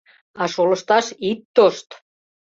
[0.41, 1.89] А шолышташ ит тошт!